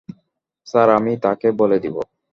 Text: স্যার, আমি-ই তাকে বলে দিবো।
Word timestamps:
স্যার, 0.67 0.87
আমি-ই 0.89 1.17
তাকে 1.17 1.47
বলে 1.51 1.77
দিবো। 1.79 2.01